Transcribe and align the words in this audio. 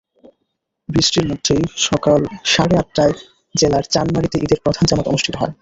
বৃষ্টির 0.89 1.25
মধ্যেই 1.27 1.63
সকাল 1.85 2.19
সাড়ে 2.45 2.75
আটটায় 2.77 3.13
জেলার 3.55 3.85
চানমারিতে 3.93 4.37
ঈদের 4.39 4.59
প্রধান 4.65 4.83
জামাত 4.87 5.07
অনুষ্ঠিত 5.07 5.35
হয়। 5.37 5.49